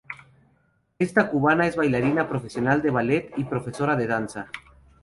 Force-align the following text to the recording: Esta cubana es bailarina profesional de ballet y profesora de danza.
Esta 0.97 1.29
cubana 1.29 1.67
es 1.67 1.75
bailarina 1.75 2.27
profesional 2.27 2.81
de 2.81 2.89
ballet 2.89 3.31
y 3.37 3.43
profesora 3.43 3.95
de 3.95 4.07
danza. 4.07 4.47